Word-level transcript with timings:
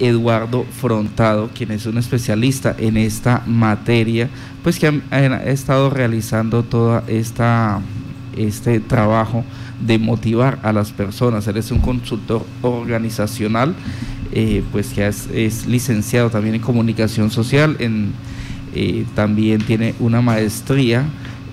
Eduardo 0.00 0.64
Frontado, 0.64 1.50
quien 1.54 1.70
es 1.70 1.86
un 1.86 1.98
especialista 1.98 2.74
en 2.78 2.96
esta 2.96 3.42
materia, 3.46 4.28
pues 4.62 4.78
que 4.78 5.00
ha, 5.10 5.36
estado 5.44 5.90
realizando 5.90 6.62
todo 6.62 7.02
esta, 7.06 7.80
este 8.36 8.80
trabajo 8.80 9.44
de 9.80 9.98
motivar 9.98 10.58
a 10.62 10.72
las 10.72 10.90
personas. 10.90 11.46
Él 11.46 11.56
es 11.56 11.70
un 11.70 11.80
consultor 11.80 12.44
organizacional, 12.62 13.74
eh, 14.32 14.62
pues 14.72 14.88
que 14.88 15.06
es, 15.06 15.66
licenciado 15.66 16.30
también 16.30 16.56
en 16.56 16.60
comunicación 16.60 17.30
social, 17.30 17.76
eh, 18.74 19.04
también 19.14 19.62
tiene 19.62 19.94
una 19.98 20.20
maestría 20.20 21.04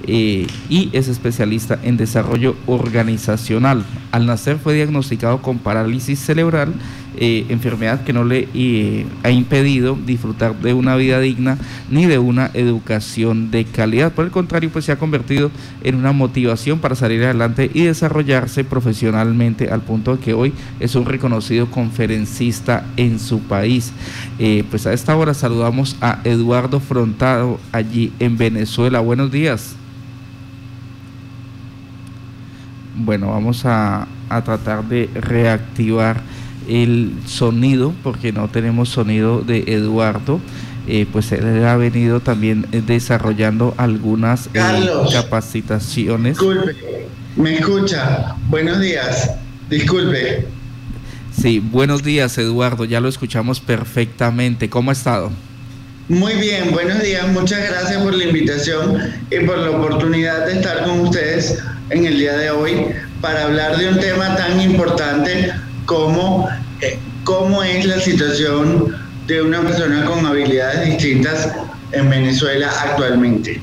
eh, 0.10 0.48
y 0.70 0.90
es 0.94 1.10
especialista 1.10 1.80
en 1.84 1.98
desarrollo 1.98 2.56
organizacional. 2.66 3.84
Al 4.12 4.26
nacer 4.26 4.58
fue 4.58 4.74
diagnosticado 4.74 5.42
con 5.42 5.58
parálisis 5.58 6.20
cerebral, 6.20 6.74
eh, 7.20 7.46
enfermedad 7.50 8.04
que 8.04 8.14
no 8.14 8.24
le 8.24 8.48
eh, 8.54 9.06
ha 9.24 9.30
impedido 9.30 9.98
disfrutar 10.06 10.56
de 10.60 10.74
una 10.74 10.96
vida 10.96 11.20
digna 11.20 11.58
ni 11.90 12.06
de 12.06 12.20
una 12.20 12.52
educación 12.54 13.52
de 13.52 13.66
calidad. 13.66 14.12
Por 14.12 14.26
el 14.26 14.32
contrario, 14.32 14.70
pues 14.72 14.86
se 14.86 14.92
ha 14.92 15.00
convertido 15.00 15.52
en 15.84 15.96
una 15.96 16.12
motivación 16.12 16.80
para 16.80 16.96
salir 16.96 17.24
adelante 17.24 17.70
y 17.74 17.84
desarrollarse 17.84 18.64
profesionalmente 18.64 19.70
al 19.70 19.82
punto 19.82 20.16
de 20.16 20.24
que 20.24 20.34
hoy 20.34 20.54
es 20.80 20.96
un 20.96 21.06
reconocido 21.06 21.70
conferencista 21.72 22.86
en 22.98 23.20
su 23.20 23.40
país. 23.40 23.92
pues 24.70 24.86
a 24.88 24.94
esta 24.94 25.16
hora 25.16 25.34
saludamos 25.34 25.98
a 26.02 26.20
Eduardo 26.24 26.80
Frontado 26.80 27.60
allí 27.72 28.12
en 28.20 28.38
Venezuela. 28.38 29.00
Buenos 29.00 29.32
días. 29.32 29.76
Bueno, 33.00 33.30
vamos 33.30 33.64
a, 33.66 34.08
tratar 34.44 34.84
de 34.84 35.10
reactivar 35.14 36.22
el 36.68 37.14
sonido 37.26 37.94
porque 38.04 38.32
no 38.32 38.48
tenemos 38.50 38.90
sonido 38.90 39.42
de 39.42 39.64
Eduardo. 39.68 40.40
Eh, 40.90 41.06
pues 41.12 41.32
él 41.34 41.66
ha 41.66 41.76
venido 41.76 42.22
también 42.22 42.66
desarrollando 42.72 43.74
algunas 43.78 44.48
eh, 44.54 44.90
capacitaciones. 45.12 46.38
Disculpe, 46.38 46.76
me 47.36 47.56
escucha. 47.56 48.36
Buenos 48.50 48.80
días. 48.80 49.32
Disculpe. 49.70 50.48
Sí, 51.40 51.60
buenos 51.60 52.04
días 52.04 52.36
Eduardo, 52.38 52.86
ya 52.86 53.00
lo 53.00 53.10
escuchamos 53.10 53.60
perfectamente. 53.60 54.70
¿Cómo 54.70 54.90
ha 54.90 54.94
estado? 54.94 55.32
Muy 56.10 56.34
bien, 56.36 56.72
buenos 56.72 57.04
días. 57.04 57.28
Muchas 57.28 57.60
gracias 57.70 58.02
por 58.02 58.16
la 58.16 58.24
invitación 58.24 59.14
y 59.30 59.46
por 59.46 59.58
la 59.58 59.72
oportunidad 59.72 60.46
de 60.48 60.54
estar 60.54 60.84
con 60.86 61.02
ustedes 61.02 61.62
en 61.90 62.06
el 62.06 62.18
día 62.18 62.38
de 62.38 62.50
hoy 62.50 62.88
para 63.22 63.44
hablar 63.44 63.78
de 63.78 63.90
un 63.90 64.00
tema 64.00 64.36
tan 64.38 64.60
importante 64.62 65.52
como 65.88 66.48
eh, 66.82 67.00
cómo 67.24 67.64
es 67.64 67.86
la 67.86 68.00
situación 68.00 68.96
de 69.26 69.42
una 69.42 69.62
persona 69.62 70.06
con 70.06 70.24
habilidades 70.26 70.86
distintas 70.86 71.52
en 71.92 72.10
Venezuela 72.10 72.70
actualmente. 72.70 73.60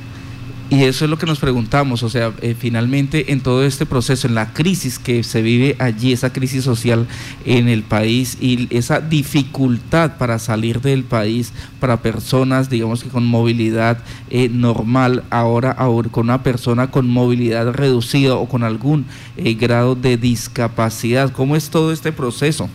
Y 0.67 0.83
eso 0.83 1.05
es 1.05 1.11
lo 1.11 1.19
que 1.19 1.27
nos 1.27 1.39
preguntamos, 1.39 2.01
o 2.01 2.09
sea, 2.09 2.33
eh, 2.41 2.55
finalmente 2.57 3.31
en 3.31 3.41
todo 3.41 3.63
este 3.63 3.85
proceso, 3.85 4.27
en 4.27 4.33
la 4.33 4.51
crisis 4.51 4.97
que 4.97 5.23
se 5.23 5.43
vive 5.43 5.75
allí, 5.77 6.11
esa 6.11 6.33
crisis 6.33 6.63
social 6.63 7.05
en 7.45 7.67
el 7.67 7.83
país 7.83 8.35
y 8.41 8.67
esa 8.75 8.99
dificultad 8.99 10.17
para 10.17 10.39
salir 10.39 10.81
del 10.81 11.03
país 11.03 11.53
para 11.79 12.01
personas, 12.01 12.67
digamos 12.67 13.03
que 13.03 13.09
con 13.09 13.27
movilidad 13.27 13.99
eh, 14.31 14.49
normal, 14.49 15.23
ahora, 15.29 15.75
con 16.09 16.25
una 16.25 16.41
persona 16.41 16.89
con 16.89 17.07
movilidad 17.07 17.71
reducida 17.71 18.35
o 18.35 18.47
con 18.47 18.63
algún 18.63 19.05
eh, 19.37 19.53
grado 19.53 19.93
de 19.93 20.17
discapacidad, 20.17 21.31
¿cómo 21.31 21.55
es 21.55 21.69
todo 21.69 21.91
este 21.91 22.11
proceso? 22.11 22.69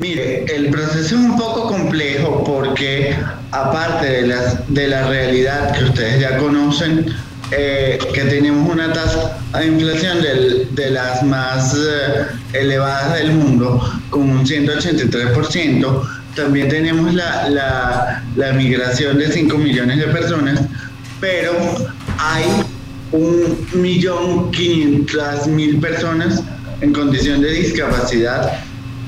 Mire, 0.00 0.46
el 0.46 0.70
proceso 0.70 0.98
es 0.98 1.12
un 1.12 1.36
poco 1.36 1.68
complejo 1.68 2.39
porque 2.50 3.14
aparte 3.52 4.06
de 4.06 4.26
la, 4.26 4.64
de 4.66 4.88
la 4.88 5.06
realidad 5.06 5.72
que 5.72 5.84
ustedes 5.84 6.20
ya 6.20 6.36
conocen, 6.36 7.06
eh, 7.52 7.96
que 8.12 8.22
tenemos 8.22 8.68
una 8.68 8.92
tasa 8.92 9.38
de 9.56 9.66
inflación 9.66 10.18
de 10.20 10.90
las 10.90 11.22
más 11.22 11.74
eh, 11.74 12.26
elevadas 12.54 13.14
del 13.18 13.32
mundo, 13.32 13.80
con 14.10 14.22
un 14.30 14.44
183%, 14.44 16.08
también 16.34 16.68
tenemos 16.68 17.14
la, 17.14 18.20
la 18.36 18.52
migración 18.52 19.18
de 19.18 19.30
5 19.30 19.56
millones 19.56 19.98
de 19.98 20.06
personas, 20.08 20.60
pero 21.20 21.52
hay 22.18 22.44
un 23.12 23.66
millón 23.74 24.50
quinientas 24.50 25.46
mil 25.46 25.78
personas 25.78 26.42
en 26.80 26.92
condición 26.92 27.42
de 27.42 27.52
discapacidad 27.52 28.58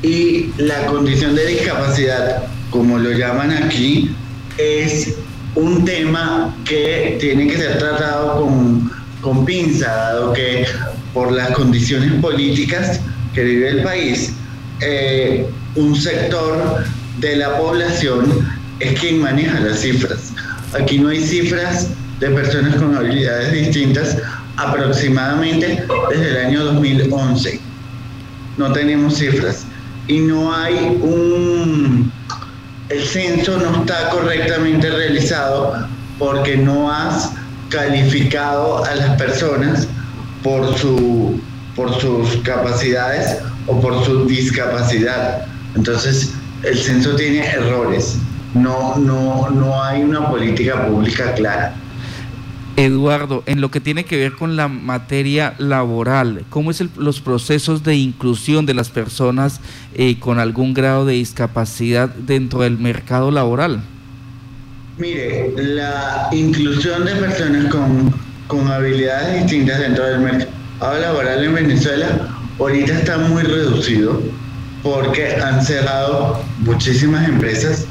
y 0.03 0.51
la 0.59 0.87
condición 0.87 1.35
de 1.35 1.47
discapacidad, 1.47 2.45
como 2.73 2.99
lo 2.99 3.13
llaman 3.13 3.53
aquí, 3.53 4.11
es 4.59 5.15
un 5.55 5.85
tema 5.85 6.57
que 6.65 7.19
tiene 7.21 7.47
que 7.47 7.57
ser 7.57 7.79
tratado 7.79 8.43
con, 8.43 8.91
con 9.21 9.45
pinza, 9.45 9.87
dado 9.87 10.33
que 10.33 10.67
por 11.15 11.31
las 11.31 11.51
condiciones 11.51 12.13
políticas 12.21 13.01
que 13.35 13.45
vive 13.45 13.69
el 13.69 13.83
país, 13.83 14.33
eh, 14.81 15.47
un 15.77 15.95
sector 15.95 16.85
de 17.21 17.37
la 17.37 17.59
población 17.59 18.49
es 18.81 18.99
quien 18.99 19.21
maneja 19.21 19.61
las 19.61 19.81
cifras. 19.81 20.33
Aquí 20.79 20.99
no 20.99 21.09
hay 21.11 21.23
cifras 21.23 21.91
de 22.19 22.31
personas 22.31 22.77
con 22.77 22.97
habilidades 22.97 23.53
distintas 23.53 24.17
aproximadamente 24.57 25.85
desde 26.11 26.31
el 26.31 26.47
año 26.47 26.65
2011. 26.65 27.61
No 28.57 28.73
tenemos 28.73 29.19
cifras 29.19 29.67
y 30.09 30.21
no 30.21 30.55
hay 30.55 30.99
un... 31.03 32.13
El 32.93 33.03
censo 33.03 33.57
no 33.57 33.81
está 33.81 34.11
correctamente 34.11 34.91
realizado 34.91 35.89
porque 36.19 36.59
no 36.59 36.93
has 36.93 37.31
calificado 37.71 38.85
a 38.85 38.95
las 38.95 39.17
personas 39.17 39.89
por, 40.43 40.77
su, 40.77 41.41
por 41.75 41.99
sus 41.99 42.37
capacidades 42.43 43.39
o 43.67 43.81
por 43.81 44.05
su 44.05 44.27
discapacidad. 44.27 45.47
Entonces, 45.75 46.35
el 46.65 46.77
censo 46.77 47.17
tiene 47.17 47.47
errores. 47.47 48.19
No, 48.53 48.97
no, 48.97 49.49
no 49.49 49.83
hay 49.83 50.03
una 50.03 50.29
política 50.29 50.87
pública 50.87 51.33
clara. 51.33 51.75
Eduardo, 52.77 53.43
en 53.47 53.61
lo 53.61 53.71
que 53.71 53.81
tiene 53.81 54.05
que 54.05 54.17
ver 54.17 54.33
con 54.33 54.57
la 54.57 54.69
materia 54.69 55.55
laboral, 55.59 56.45
¿cómo 56.49 56.71
es 56.71 56.83
los 56.97 57.21
procesos 57.21 57.83
de 57.83 57.97
inclusión 57.97 58.67
de 58.67 58.75
las 58.75 58.91
personas 58.91 59.61
eh, 59.95 60.19
con 60.19 60.39
algún 60.39 60.73
grado 60.75 61.05
de 61.05 61.15
discapacidad 61.15 62.09
dentro 62.09 62.61
del 62.61 62.79
mercado 62.79 63.31
laboral? 63.31 63.83
Mire, 64.99 65.53
la 65.57 66.29
inclusión 66.33 67.05
de 67.05 67.15
personas 67.17 67.67
con, 67.71 68.15
con 68.47 68.69
habilidades 68.69 69.43
distintas 69.43 69.81
dentro 69.81 70.05
del 70.05 70.21
mercado 70.21 70.99
laboral 71.01 71.45
en 71.45 71.55
Venezuela 71.55 72.29
ahorita 72.59 72.93
está 72.93 73.19
muy 73.19 73.43
reducido 73.43 74.21
porque 74.83 75.37
han 75.37 75.65
cerrado 75.65 76.43
muchísimas 76.59 77.29
empresas 77.29 77.87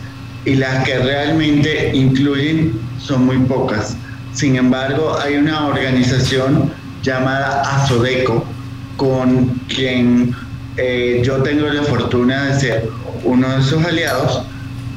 y 0.45 0.55
las 0.55 0.83
que 0.85 0.99
realmente 0.99 1.91
incluyen 1.93 2.73
son 2.99 3.25
muy 3.25 3.37
pocas. 3.39 3.95
Sin 4.33 4.55
embargo, 4.55 5.17
hay 5.19 5.35
una 5.35 5.67
organización 5.67 6.71
llamada 7.03 7.61
Asodeco, 7.61 8.45
con 8.97 9.47
quien 9.67 10.33
eh, 10.77 11.21
yo 11.23 11.41
tengo 11.43 11.67
la 11.67 11.83
fortuna 11.83 12.45
de 12.45 12.59
ser 12.59 12.89
uno 13.23 13.49
de 13.57 13.63
sus 13.63 13.83
aliados, 13.83 14.43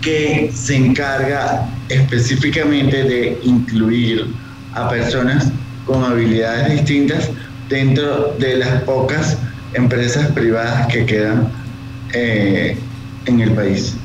que 0.03 0.51
se 0.55 0.77
encarga 0.77 1.67
específicamente 1.89 3.05
de 3.05 3.39
incluir 3.43 4.27
a 4.75 4.89
personas 4.89 5.51
con 5.87 6.05
habilidades 6.05 6.73
distintas 6.73 7.31
dentro 7.69 8.35
de 8.39 8.59
las 8.59 8.83
pocas 8.83 9.39
empresas 9.73 10.31
privadas 10.33 10.87
que 10.89 11.07
quedan 11.07 11.49
eh, 12.13 12.77
en 13.27 13.41
el 13.41 13.53
país. 13.53 13.97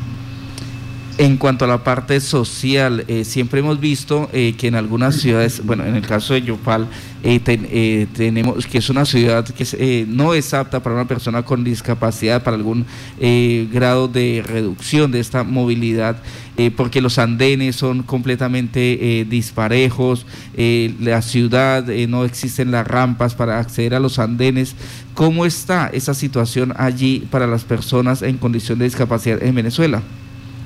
En 1.19 1.35
cuanto 1.35 1.65
a 1.65 1.67
la 1.67 1.83
parte 1.83 2.21
social, 2.21 3.03
eh, 3.09 3.25
siempre 3.25 3.59
hemos 3.59 3.81
visto 3.81 4.29
eh, 4.31 4.55
que 4.57 4.67
en 4.67 4.75
algunas 4.75 5.17
ciudades, 5.17 5.61
bueno, 5.65 5.83
en 5.83 5.97
el 5.97 6.07
caso 6.07 6.33
de 6.33 6.43
Yopal, 6.43 6.87
eh, 7.23 8.07
tenemos 8.13 8.65
que 8.65 8.77
es 8.77 8.89
una 8.89 9.03
ciudad 9.03 9.43
que 9.43 10.05
no 10.07 10.33
es 10.33 10.53
apta 10.53 10.81
para 10.81 10.95
una 10.95 11.09
persona 11.09 11.43
con 11.43 11.65
discapacidad, 11.65 12.41
para 12.41 12.55
algún 12.55 12.85
grado 13.69 14.07
de 14.07 14.45
reducción 14.47 15.11
de 15.11 15.19
esta 15.19 15.43
movilidad, 15.43 16.15
porque 16.77 17.01
los 17.01 17.19
andenes 17.19 17.75
son 17.75 18.03
completamente 18.03 19.27
disparejos, 19.29 20.25
la 20.55 21.21
ciudad 21.21 21.85
no 22.07 22.23
existen 22.23 22.71
las 22.71 22.87
rampas 22.87 23.35
para 23.35 23.59
acceder 23.59 23.93
a 23.93 23.99
los 23.99 24.19
andenes. 24.19 24.73
¿Cómo 25.15 25.45
está 25.45 25.89
esa 25.91 26.13
situación 26.13 26.73
allí 26.77 27.27
para 27.29 27.45
las 27.45 27.65
personas 27.65 28.21
en 28.21 28.37
condición 28.37 28.79
de 28.79 28.85
discapacidad 28.85 29.43
en 29.43 29.55
Venezuela? 29.55 30.01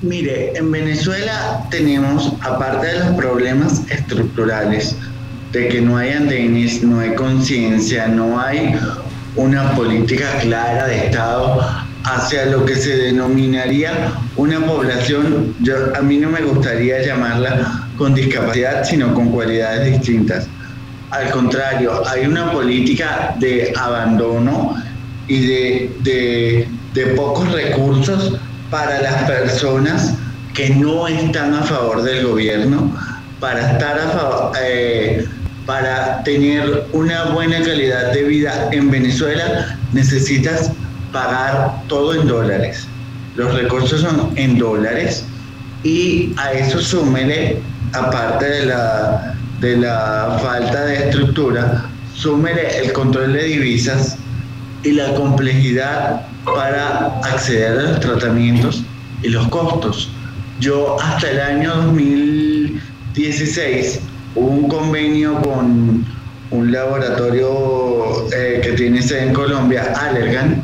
Mire, 0.02 0.52
en 0.56 0.70
Venezuela 0.70 1.66
tenemos, 1.70 2.32
aparte 2.40 2.86
de 2.88 2.98
los 3.00 3.08
problemas 3.16 3.82
estructurales, 3.90 4.96
de 5.52 5.68
que 5.68 5.80
no 5.80 5.96
hay 5.96 6.10
andenes, 6.10 6.82
no 6.82 7.00
hay 7.00 7.14
conciencia, 7.14 8.08
no 8.08 8.38
hay 8.38 8.74
una 9.36 9.72
política 9.74 10.26
clara 10.40 10.86
de 10.86 11.06
Estado 11.06 11.60
hacia 12.04 12.46
lo 12.46 12.64
que 12.66 12.76
se 12.76 12.96
denominaría 12.96 14.12
una 14.36 14.60
población, 14.66 15.54
yo, 15.60 15.74
a 15.96 16.02
mí 16.02 16.18
no 16.18 16.28
me 16.28 16.42
gustaría 16.42 17.02
llamarla 17.02 17.88
con 17.96 18.14
discapacidad, 18.14 18.84
sino 18.84 19.14
con 19.14 19.30
cualidades 19.30 19.92
distintas. 19.92 20.46
Al 21.10 21.30
contrario, 21.30 22.02
hay 22.08 22.26
una 22.26 22.50
política 22.52 23.34
de 23.38 23.72
abandono 23.76 24.74
y 25.28 25.46
de, 25.46 26.68
de, 26.92 27.06
pocos 27.16 27.50
recursos 27.52 28.36
para 28.70 29.00
las 29.00 29.24
personas 29.24 30.14
que 30.54 30.70
no 30.70 31.06
están 31.08 31.54
a 31.54 31.62
favor 31.62 32.02
del 32.02 32.26
gobierno, 32.26 32.96
para 33.40 33.72
estar 33.72 33.98
a 33.98 34.08
favor, 34.10 34.52
eh, 34.62 35.26
para 35.66 36.22
tener 36.22 36.84
una 36.92 37.24
buena 37.26 37.60
calidad 37.62 38.12
de 38.12 38.22
vida 38.24 38.68
en 38.72 38.90
Venezuela 38.90 39.78
necesitas 39.92 40.70
pagar 41.12 41.82
todo 41.88 42.14
en 42.14 42.26
dólares. 42.26 42.86
Los 43.36 43.54
recursos 43.54 44.00
son 44.00 44.32
en 44.36 44.58
dólares 44.58 45.24
y 45.82 46.32
a 46.36 46.52
eso 46.52 46.80
súmele, 46.80 47.60
aparte 47.92 48.44
de 48.44 48.66
la, 48.66 49.34
de 49.60 49.76
la 49.78 50.38
falta 50.42 50.84
de 50.84 51.08
estructura, 51.08 51.84
súmele 52.14 52.78
el 52.78 52.92
control 52.92 53.32
de 53.32 53.44
divisas 53.44 54.16
y 54.84 54.92
la 54.92 55.12
complejidad 55.14 56.26
para 56.44 57.18
acceder 57.20 57.78
a 57.78 57.82
los 57.82 58.00
tratamientos 58.00 58.84
y 59.22 59.30
los 59.30 59.48
costos. 59.48 60.10
Yo 60.60 60.96
hasta 61.00 61.30
el 61.30 61.40
año 61.40 61.74
2016 61.74 64.00
hubo 64.34 64.46
un 64.46 64.68
convenio 64.68 65.40
con 65.40 66.04
un 66.50 66.70
laboratorio 66.70 68.28
eh, 68.32 68.60
que 68.62 68.72
tiene 68.72 69.00
sede 69.02 69.24
en 69.24 69.34
Colombia, 69.34 69.92
Allergan, 69.96 70.62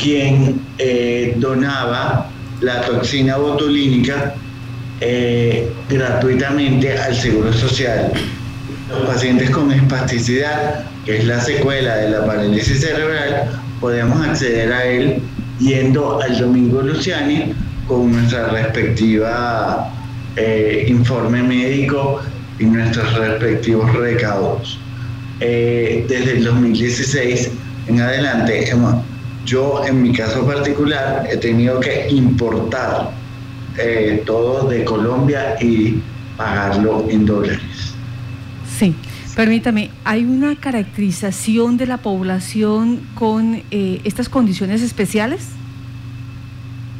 quien 0.00 0.60
eh, 0.78 1.34
donaba 1.38 2.30
la 2.60 2.82
toxina 2.82 3.36
botulínica 3.36 4.34
eh, 5.00 5.72
gratuitamente 5.88 6.98
al 6.98 7.14
Seguro 7.14 7.52
Social. 7.52 8.12
Los 8.88 9.00
pacientes 9.06 9.50
con 9.50 9.70
espasticidad, 9.70 10.86
que 11.04 11.18
es 11.18 11.24
la 11.26 11.40
secuela 11.40 11.96
de 11.96 12.10
la 12.10 12.24
parálisis 12.24 12.80
cerebral, 12.80 13.60
podemos 13.80 14.26
acceder 14.26 14.72
a 14.72 14.84
él 14.86 15.20
yendo 15.58 16.20
al 16.20 16.38
Domingo 16.38 16.80
Luciani 16.82 17.52
con 17.86 18.12
nuestra 18.12 18.48
respectiva 18.48 19.92
informe 20.86 21.42
médico 21.42 22.20
y 22.58 22.64
nuestros 22.64 23.12
respectivos 23.14 23.92
recaudos. 23.94 24.78
Eh, 25.40 26.04
desde 26.08 26.32
el 26.32 26.44
2016 26.44 27.50
en 27.86 28.00
adelante, 28.00 28.72
yo 29.44 29.84
en 29.86 30.02
mi 30.02 30.12
caso 30.12 30.46
particular 30.46 31.26
he 31.30 31.36
tenido 31.36 31.80
que 31.80 32.08
importar 32.10 33.10
eh, 33.78 34.22
todo 34.26 34.68
de 34.68 34.84
Colombia 34.84 35.56
y 35.60 36.00
pagarlo 36.36 37.06
en 37.08 37.24
dólares. 37.24 37.94
Sí, 38.78 38.94
permítame, 39.34 39.90
¿hay 40.04 40.24
una 40.24 40.54
caracterización 40.54 41.76
de 41.76 41.86
la 41.86 41.96
población 41.96 43.00
con 43.16 43.60
eh, 43.72 44.00
estas 44.04 44.28
condiciones 44.28 44.82
especiales? 44.82 45.40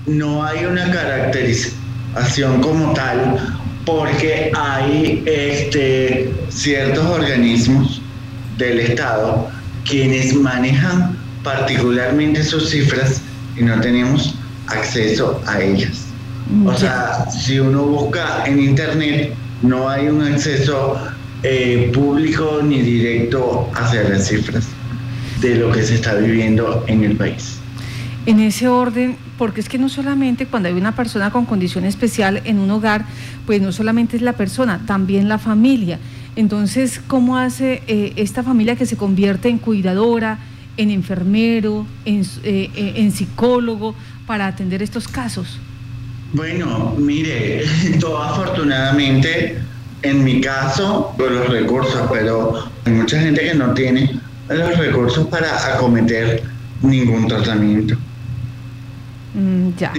No 0.05 0.43
hay 0.43 0.65
una 0.65 0.91
caracterización 0.91 2.61
como 2.63 2.93
tal, 2.95 3.39
porque 3.85 4.51
hay 4.57 5.23
este, 5.25 6.35
ciertos 6.49 7.05
organismos 7.05 8.03
del 8.57 8.81
Estado 8.81 9.49
quienes 9.85 10.35
manejan 10.35 11.17
particularmente 11.45 12.43
sus 12.43 12.71
cifras 12.71 13.23
y 13.57 13.63
no 13.63 13.81
tenemos 13.81 14.35
acceso 14.67 15.41
a 15.47 15.61
ellas. 15.61 16.07
O 16.67 16.75
sea, 16.75 17.31
si 17.31 17.61
uno 17.61 17.85
busca 17.85 18.45
en 18.47 18.59
Internet, 18.59 19.33
no 19.63 19.89
hay 19.89 20.09
un 20.09 20.23
acceso 20.23 20.99
eh, 21.43 21.91
público 21.95 22.61
ni 22.63 22.83
directo 22.83 23.71
hacia 23.75 24.03
las 24.09 24.29
cifras 24.29 24.67
de 25.41 25.55
lo 25.55 25.71
que 25.71 25.83
se 25.83 25.95
está 25.95 26.15
viviendo 26.15 26.85
en 26.89 27.05
el 27.05 27.17
país. 27.17 27.59
En 28.27 28.41
ese 28.41 28.69
orden, 28.69 29.17
porque 29.39 29.61
es 29.61 29.69
que 29.69 29.79
no 29.79 29.89
solamente 29.89 30.47
cuando 30.47 30.69
hay 30.69 30.75
una 30.75 30.95
persona 30.95 31.31
con 31.31 31.47
condición 31.47 31.85
especial 31.85 32.43
en 32.45 32.59
un 32.59 32.71
hogar, 32.71 33.05
pues 33.47 33.63
no 33.63 33.73
solamente 33.73 34.17
es 34.17 34.23
la 34.23 34.35
persona, 34.35 34.81
también 34.87 35.29
la 35.29 35.39
familia. 35.39 35.99
Entonces, 36.37 37.01
¿cómo 37.07 37.39
hace 37.39 37.83
eh, 37.87 38.13
esta 38.17 38.43
familia 38.43 38.77
que 38.77 38.87
se 38.87 38.97
convierte 38.97 39.49
en 39.49 39.59
cuidadora, 39.59 40.39
en 40.77 40.91
enfermero, 40.91 41.87
en, 42.05 42.23
eh, 42.43 42.71
en 42.97 43.13
psicólogo 43.13 43.95
para 44.27 44.47
atender 44.47 44.83
estos 44.83 45.09
casos? 45.09 45.59
Bueno, 46.33 46.95
mire, 46.99 47.63
todo 48.01 48.23
afortunadamente, 48.23 49.59
en 50.03 50.25
mi 50.25 50.41
caso, 50.41 51.15
con 51.17 51.35
los 51.35 51.49
recursos, 51.49 52.09
pero 52.13 52.65
hay 52.85 52.93
mucha 52.93 53.21
gente 53.21 53.41
que 53.41 53.55
no 53.55 53.75
tiene 53.75 54.21
los 54.49 54.79
recursos 54.79 55.27
para 55.29 55.75
acometer 55.75 56.43
ningún 56.83 57.27
tratamiento. 57.29 57.97
Mm, 59.35 59.71
ya. 59.77 59.93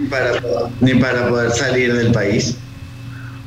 Ni, 0.81 0.95
para, 0.95 1.29
poder 1.29 1.51
salir 1.51 1.93
del 1.93 2.11
país. 2.11 2.55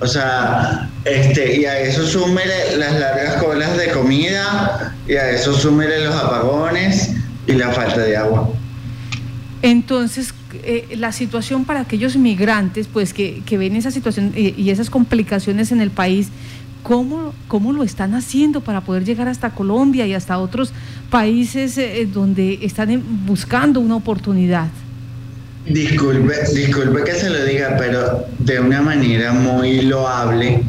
O 0.01 0.07
sea, 0.07 0.89
este, 1.05 1.61
y 1.61 1.65
a 1.65 1.79
eso 1.81 2.07
súmele 2.07 2.77
las 2.77 2.99
largas 2.99 3.43
colas 3.43 3.77
de 3.77 3.91
comida, 3.91 4.95
y 5.07 5.15
a 5.15 5.31
eso 5.31 5.55
súmele 5.55 6.05
los 6.05 6.15
apagones 6.15 7.11
y 7.47 7.53
la 7.53 7.71
falta 7.71 8.01
de 8.01 8.17
agua. 8.17 8.49
Entonces, 9.62 10.35
eh, 10.64 10.97
la 10.99 11.12
situación 11.12 11.64
para 11.64 11.81
aquellos 11.81 12.17
migrantes, 12.17 12.88
pues 12.93 13.14
que, 13.14 13.43
ven 13.50 13.76
esa 13.76 13.93
situación 13.93 14.32
y, 14.37 14.61
y, 14.61 14.70
esas 14.70 14.91
complicaciones 14.91 15.70
en 15.70 15.81
el 15.81 15.91
país, 15.91 16.29
¿cómo, 16.82 17.32
¿cómo 17.49 17.73
lo 17.73 17.85
están 17.85 18.14
haciendo 18.14 18.61
para 18.61 18.81
poder 18.81 19.05
llegar 19.05 19.29
hasta 19.29 19.50
Colombia 19.50 20.06
y 20.06 20.14
hasta 20.14 20.38
otros 20.38 20.73
países 21.11 21.79
eh, 21.79 22.09
donde 22.12 22.59
están 22.62 23.03
buscando 23.25 23.81
una 23.81 23.97
oportunidad? 23.97 24.69
Disculpe, 25.67 26.35
disculpe 26.55 27.05
que 27.05 27.12
se 27.12 27.31
lo 27.31 27.44
diga, 27.44 27.76
pero 27.79 28.26
de 28.41 28.58
una 28.58 28.82
manera 28.82 29.32
muy 29.32 29.82
loable, 29.82 30.61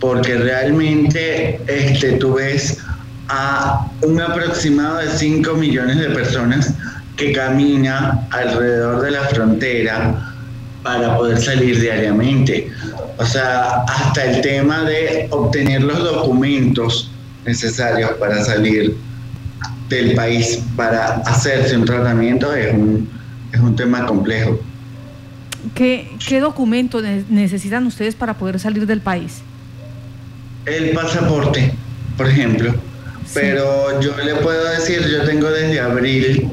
porque 0.00 0.36
realmente 0.36 1.60
este, 1.66 2.12
tú 2.12 2.34
ves 2.34 2.78
a 3.28 3.90
un 4.00 4.20
aproximado 4.20 4.98
de 4.98 5.10
5 5.10 5.54
millones 5.54 5.98
de 5.98 6.08
personas 6.10 6.74
que 7.22 7.32
camina 7.32 8.26
alrededor 8.30 9.02
de 9.02 9.10
la 9.12 9.22
frontera 9.22 10.34
para 10.82 11.16
poder 11.16 11.40
salir 11.40 11.80
diariamente. 11.80 12.68
O 13.18 13.24
sea, 13.24 13.84
hasta 13.86 14.24
el 14.24 14.40
tema 14.40 14.82
de 14.82 15.28
obtener 15.30 15.82
los 15.82 15.98
documentos 16.02 17.10
necesarios 17.44 18.12
para 18.18 18.42
salir 18.44 18.96
del 19.88 20.14
país, 20.14 20.62
para 20.76 21.16
hacerse 21.26 21.76
un 21.76 21.84
tratamiento, 21.84 22.54
es 22.54 22.72
un 22.74 23.08
es 23.52 23.60
un 23.60 23.76
tema 23.76 24.06
complejo. 24.06 24.58
¿Qué, 25.74 26.10
qué 26.26 26.40
documentos 26.40 27.02
necesitan 27.28 27.86
ustedes 27.86 28.14
para 28.14 28.34
poder 28.34 28.58
salir 28.58 28.86
del 28.86 29.00
país? 29.00 29.42
El 30.66 30.90
pasaporte, 30.90 31.72
por 32.16 32.28
ejemplo. 32.28 32.74
Pero 33.34 34.00
yo 34.00 34.16
le 34.18 34.34
puedo 34.36 34.64
decir, 34.70 35.06
yo 35.08 35.24
tengo 35.24 35.48
desde 35.48 35.80
abril 35.80 36.50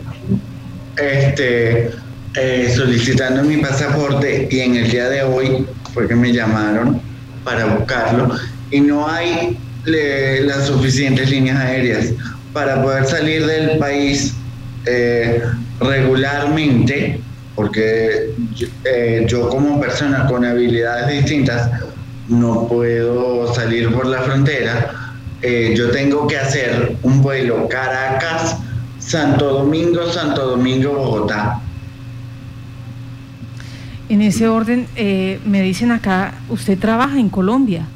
este, 0.99 1.91
eh, 2.35 2.73
solicitando 2.75 3.43
mi 3.43 3.57
pasaporte 3.57 4.47
y 4.51 4.59
en 4.59 4.75
el 4.75 4.91
día 4.91 5.09
de 5.09 5.23
hoy 5.23 5.65
fue 5.93 6.07
que 6.07 6.15
me 6.15 6.31
llamaron 6.31 7.01
para 7.43 7.65
buscarlo 7.65 8.35
y 8.71 8.81
no 8.81 9.07
hay 9.07 9.57
las 9.85 10.67
suficientes 10.67 11.29
líneas 11.29 11.57
aéreas 11.57 12.13
para 12.53 12.81
poder 12.81 13.05
salir 13.05 13.45
del 13.45 13.77
país 13.77 14.33
eh, 14.85 15.41
regularmente, 15.79 17.19
porque 17.55 18.33
eh, 18.85 19.25
yo 19.27 19.49
como 19.49 19.79
persona 19.79 20.25
con 20.27 20.45
habilidades 20.45 21.23
distintas 21.23 21.69
no 22.27 22.67
puedo 22.67 23.53
salir 23.53 23.91
por 23.93 24.05
la 24.05 24.21
frontera, 24.21 25.13
eh, 25.41 25.73
yo 25.75 25.89
tengo 25.91 26.27
que 26.27 26.37
hacer 26.37 26.97
un 27.03 27.21
vuelo 27.21 27.67
Caracas, 27.69 28.57
Santo 29.09 29.45
Domingo, 29.49 30.07
Santo 30.07 30.51
Domingo, 30.51 30.93
Bogotá. 30.93 31.59
En 34.07 34.21
ese 34.21 34.47
orden, 34.47 34.85
eh, 34.95 35.39
me 35.45 35.63
dicen 35.63 35.91
acá, 35.91 36.35
usted 36.47 36.77
trabaja 36.77 37.19
en 37.19 37.27
Colombia. 37.29 37.87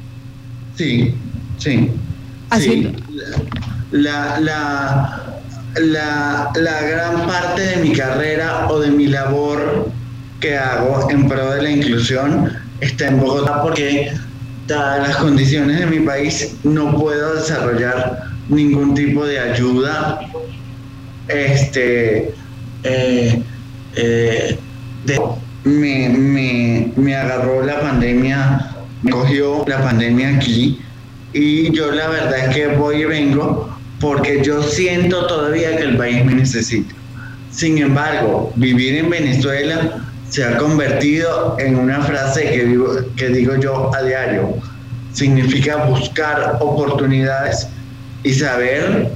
Sí, 0.74 1.14
sí. 1.58 1.92
Así. 2.50 2.96
La, 3.92 4.40
la, 4.40 5.40
la, 5.76 6.82
gran 6.82 7.28
parte 7.28 7.62
de 7.62 7.76
mi 7.76 7.92
carrera 7.92 8.66
o 8.68 8.80
de 8.80 8.90
mi 8.90 9.06
labor 9.06 9.92
que 10.40 10.58
hago 10.58 11.08
en 11.12 11.28
pro 11.28 11.52
de 11.52 11.62
la 11.62 11.70
inclusión 11.70 12.50
está 12.80 13.06
en 13.06 13.20
Bogotá 13.20 13.62
porque 13.62 14.12
dadas 14.66 15.08
las 15.08 15.16
condiciones 15.18 15.78
de 15.78 15.86
mi 15.86 16.00
país 16.00 16.56
no 16.64 16.98
puedo 16.98 17.36
desarrollar 17.36 18.24
ningún 18.48 18.94
tipo 18.94 19.24
de 19.24 19.38
ayuda 19.38 20.20
este 21.28 22.34
eh, 22.82 23.42
Eh, 23.96 24.58
me, 25.64 26.08
me, 26.08 26.92
me 26.96 27.14
agarró 27.14 27.64
la 27.64 27.80
pandemia, 27.80 28.74
me 29.02 29.10
cogió 29.12 29.64
la 29.68 29.82
pandemia 29.82 30.36
aquí 30.36 30.80
y 31.32 31.72
yo 31.72 31.92
la 31.92 32.08
verdad 32.08 32.48
es 32.48 32.54
que 32.54 32.66
voy 32.76 33.02
y 33.02 33.04
vengo 33.04 33.70
porque 34.00 34.42
yo 34.42 34.62
siento 34.62 35.26
todavía 35.26 35.76
que 35.76 35.84
el 35.84 35.96
país 35.96 36.24
me 36.24 36.34
necesita. 36.34 36.92
Sin 37.50 37.78
embargo, 37.78 38.52
vivir 38.56 38.96
en 38.96 39.10
Venezuela 39.10 40.04
se 40.28 40.44
ha 40.44 40.56
convertido 40.56 41.56
en 41.60 41.76
una 41.78 42.00
frase 42.02 42.50
que 42.50 42.64
digo, 42.64 42.96
que 43.16 43.28
digo 43.28 43.54
yo 43.56 43.94
a 43.94 44.02
diario. 44.02 44.56
Significa 45.12 45.76
buscar 45.84 46.58
oportunidades 46.60 47.68
y 48.24 48.32
saber 48.32 49.12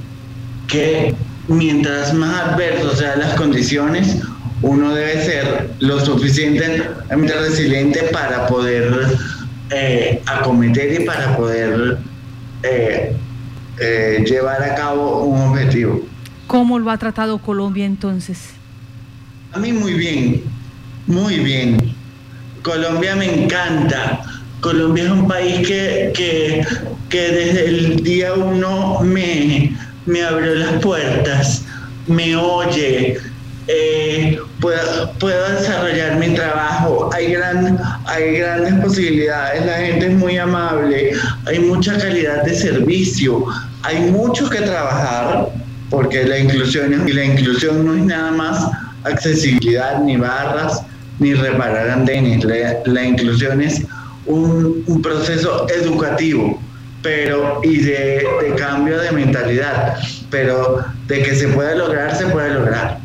que 0.67 1.13
mientras 1.49 2.13
más 2.13 2.49
adversos 2.49 2.99
sean 2.99 3.19
las 3.19 3.33
condiciones, 3.33 4.17
uno 4.61 4.93
debe 4.93 5.23
ser 5.23 5.69
lo 5.79 5.99
suficientemente 5.99 7.33
resiliente 7.33 8.03
para 8.11 8.47
poder 8.47 9.17
eh, 9.71 10.21
acometer 10.25 11.01
y 11.01 11.05
para 11.05 11.35
poder 11.35 11.97
eh, 12.63 13.15
eh, 13.79 14.23
llevar 14.25 14.61
a 14.63 14.75
cabo 14.75 15.23
un 15.23 15.41
objetivo. 15.41 16.01
¿Cómo 16.47 16.79
lo 16.79 16.89
ha 16.91 16.97
tratado 16.97 17.37
Colombia 17.39 17.85
entonces? 17.85 18.49
A 19.51 19.59
mí 19.59 19.71
muy 19.71 19.93
bien, 19.93 20.43
muy 21.07 21.39
bien. 21.39 21.95
Colombia 22.61 23.15
me 23.15 23.43
encanta. 23.43 24.21
Colombia 24.59 25.05
es 25.05 25.11
un 25.11 25.27
país 25.27 25.65
que, 25.65 26.11
que, 26.13 26.65
que 27.07 27.21
desde 27.21 27.65
el 27.67 28.03
día 28.03 28.33
uno 28.33 28.99
me, 29.01 29.73
me 30.09 30.23
abrió 30.23 30.55
las 30.55 30.73
puertas, 30.81 31.63
me 32.07 32.35
oye, 32.35 33.17
eh, 33.67 34.39
puedo, 34.59 35.13
puedo, 35.19 35.51
desarrollar 35.51 36.17
mi 36.17 36.33
trabajo, 36.33 37.11
hay, 37.13 37.31
gran, 37.31 37.79
hay 38.05 38.37
grandes 38.39 38.73
posibilidades, 38.83 39.65
la 39.65 39.73
gente 39.73 40.07
es 40.07 40.13
muy 40.13 40.37
amable, 40.37 41.11
hay 41.45 41.59
mucha 41.59 41.95
calidad 41.99 42.43
de 42.43 42.55
servicio, 42.55 43.45
hay 43.83 44.09
mucho 44.09 44.49
que 44.49 44.61
trabajar, 44.61 45.49
porque 45.91 46.23
la 46.23 46.39
inclusión, 46.39 47.07
y 47.07 47.13
la 47.13 47.25
inclusión 47.25 47.85
no 47.85 47.93
es 47.93 48.03
nada 48.03 48.31
más 48.31 48.71
accesibilidad, 49.03 50.01
ni 50.01 50.17
barras, 50.17 50.81
ni 51.19 51.35
reparar 51.35 51.91
andenes, 51.91 52.43
la, 52.43 53.03
inclusión 53.03 53.61
es 53.61 53.83
un, 54.25 54.83
un, 54.87 55.01
proceso 55.01 55.67
educativo 55.69 56.58
pero 57.01 57.61
y 57.63 57.77
de, 57.77 58.25
de 58.41 58.55
cambio 58.57 58.99
de 58.99 59.11
mentalidad, 59.11 59.97
pero 60.29 60.83
de 61.07 61.23
que 61.23 61.35
se 61.35 61.47
puede 61.49 61.77
lograr, 61.77 62.15
se 62.15 62.25
puede 62.27 62.53
lograr. 62.53 62.99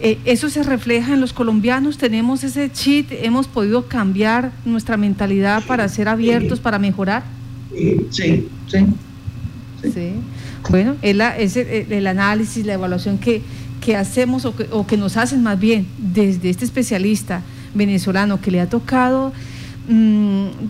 Eh, 0.00 0.18
eso 0.24 0.48
se 0.48 0.62
refleja 0.62 1.12
en 1.12 1.20
los 1.20 1.32
colombianos, 1.32 1.98
tenemos 1.98 2.44
ese 2.44 2.70
cheat, 2.70 3.06
hemos 3.10 3.48
podido 3.48 3.86
cambiar 3.86 4.52
nuestra 4.64 4.96
mentalidad 4.96 5.64
para 5.66 5.88
ser 5.88 6.08
abiertos, 6.08 6.60
para 6.60 6.78
mejorar. 6.78 7.24
Sí, 8.10 8.48
sí. 8.66 8.86
Sí. 9.82 10.12
Bueno, 10.70 10.96
es, 11.02 11.16
la, 11.16 11.36
el, 11.36 12.06
análisis, 12.06 12.64
la 12.64 12.74
evaluación 12.74 13.18
que, 13.18 13.42
que 13.80 13.96
hacemos 13.96 14.44
o 14.44 14.54
que, 14.54 14.66
o 14.70 14.86
que, 14.86 14.96
nos 14.96 15.16
hacen 15.16 15.42
más 15.42 15.58
bien 15.58 15.86
desde 15.98 16.50
este 16.50 16.64
especialista 16.64 17.42
venezolano 17.74 18.40
que 18.40 18.50
le 18.50 18.60
ha 18.60 18.68
tocado 18.68 19.32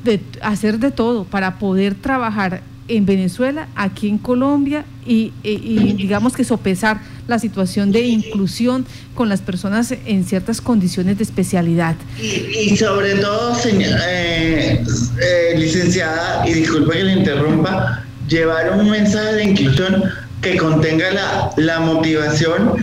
de, 0.04 0.20
hacer 0.40 0.78
de 0.78 0.90
todo 0.90 1.25
para 1.25 1.58
poder 1.58 1.94
trabajar 1.94 2.62
en 2.88 3.04
Venezuela, 3.04 3.68
aquí 3.76 4.08
en 4.08 4.18
Colombia 4.18 4.85
y, 5.06 5.32
digamos 5.42 6.35
que 6.35 6.44
sopesar 6.44 7.00
la 7.26 7.38
situación 7.38 7.92
de 7.92 8.00
inclusión 8.00 8.87
con 9.14 9.28
las 9.28 9.42
personas 9.42 9.92
en 10.06 10.25
ciertas 10.25 10.61
condiciones 10.61 11.18
de 11.18 11.25
especialidad. 11.25 11.97
Y, 12.20 12.76
sobre 12.76 13.16
todo, 13.16 13.54
eh, 13.66 14.82
eh, 15.20 15.54
licenciada, 15.58 16.49
y 16.49 16.54
disculpe 16.54 16.97
que 16.97 17.04
le 17.04 17.12
interrumpa, 17.12 18.04
llevar 18.26 18.78
un 18.78 18.90
mensaje 18.90 19.35
de 19.35 19.44
inclusión 19.44 20.04
que 20.40 20.56
contenga 20.56 21.50
la 21.56 21.80
motivación 21.80 22.76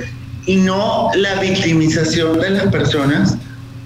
y 0.46 0.58
no 0.58 1.10
la 1.16 1.40
victimización 1.40 2.40
de 2.40 2.50
las 2.52 2.68
personas 2.68 3.38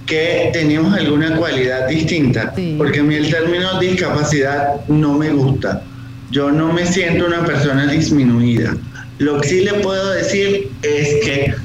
que 0.09 0.49
tenemos 0.51 0.93
alguna 0.93 1.37
cualidad 1.37 1.87
distinta, 1.87 2.53
porque 2.77 2.99
a 2.99 3.03
mí 3.03 3.15
el 3.15 3.29
término 3.29 3.79
discapacidad 3.79 4.85
no 4.87 5.13
me 5.13 5.29
gusta 5.29 5.83
yo 6.31 6.51
no 6.51 6.71
me 6.71 6.85
siento 6.85 7.25
una 7.25 7.43
persona 7.43 7.87
disminuida. 7.87 8.75
Lo 9.17 9.41
que 9.41 9.47
sí 9.47 9.61
le 9.61 9.73
puedo 9.75 10.11
decir 10.11 10.71
es 10.83 11.25
que 11.25 11.55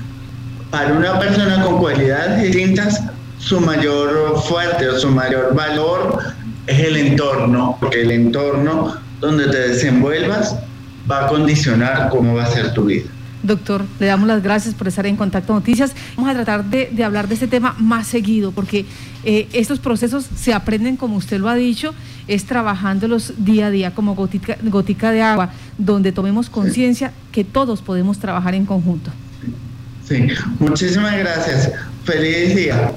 para 0.71 0.93
una 0.93 1.19
persona 1.19 1.63
con 1.63 1.79
cualidades 1.79 2.43
distintas, 2.43 3.03
su 3.39 3.61
mayor 3.61 4.41
fuerte 4.43 4.89
o 4.89 4.99
su 4.99 5.11
mayor 5.11 5.55
valor 5.55 6.19
es 6.67 6.81
el 6.81 6.97
entorno, 6.97 7.77
porque 7.79 8.03
el 8.03 8.11
entorno 8.11 8.97
donde 9.21 9.47
te 9.49 9.69
desenvuelvas 9.69 10.57
va 11.11 11.27
a 11.27 11.29
condicionar 11.29 12.09
cómo 12.09 12.35
va 12.35 12.45
a 12.45 12.51
ser 12.51 12.73
tu 12.73 12.87
vida. 12.87 13.09
Doctor, 13.45 13.85
le 14.01 14.07
damos 14.07 14.27
las 14.27 14.43
gracias 14.43 14.75
por 14.75 14.89
estar 14.89 15.05
en 15.05 15.17
Contacto 15.17 15.53
Noticias. 15.53 15.93
Vamos 16.17 16.31
a 16.31 16.35
tratar 16.35 16.65
de, 16.65 17.05
hablar 17.05 17.29
de 17.29 17.35
este 17.35 17.47
tema 17.47 17.77
más 17.79 18.07
seguido, 18.07 18.53
porque 18.53 18.87
eh, 19.23 19.49
estos 19.53 19.81
procesos 19.81 20.27
se 20.35 20.55
aprenden, 20.55 20.97
como 20.97 21.17
usted 21.17 21.39
lo 21.39 21.51
ha 21.51 21.55
dicho, 21.55 21.95
es 22.27 22.47
trabajándolos 22.47 23.35
día 23.37 23.67
a 23.67 23.71
día 23.71 23.95
como 23.95 24.15
gotica, 24.15 24.57
gotica 24.63 25.11
de 25.11 25.21
agua, 25.21 25.51
donde 25.77 26.11
tomemos 26.11 26.49
conciencia 26.49 27.13
que 27.33 27.45
todos 27.45 27.83
podemos 27.83 28.19
trabajar 28.19 28.55
en 28.55 28.65
conjunto. 28.65 29.11
Sí, 30.09 30.27
muchísimas 30.59 31.17
gracias. 31.19 31.71
Feliz 32.05 32.57
día. 32.57 32.93